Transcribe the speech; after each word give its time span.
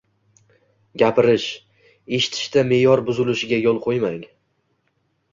Gapirish, 1.01 1.43
eshitishda 2.19 2.63
me’yor 2.69 3.03
buzilishiga 3.09 3.59
yo‘l 3.65 3.77
qo‘ymang. 3.85 4.25